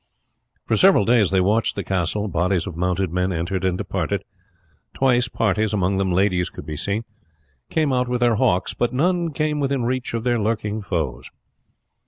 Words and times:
For 0.65 0.75
several 0.75 1.05
days 1.05 1.29
they 1.29 1.39
watched 1.41 1.75
the 1.75 1.83
castle; 1.83 2.27
bodies 2.27 2.65
of 2.65 2.75
mounted 2.75 3.11
men 3.11 3.31
entered 3.31 3.63
and 3.63 3.77
departed. 3.77 4.23
Twice 4.95 5.27
parties, 5.27 5.73
among 5.73 5.99
whom 5.99 6.11
ladies 6.11 6.49
could 6.49 6.65
be 6.65 6.75
seen, 6.75 7.03
came 7.69 7.93
out 7.93 8.07
with 8.07 8.21
their 8.21 8.37
hawks; 8.37 8.73
but 8.73 8.91
none 8.93 9.31
came 9.31 9.59
within 9.59 9.83
reach 9.83 10.15
of 10.15 10.23
their 10.23 10.39
lurking 10.39 10.81
foes. 10.81 11.29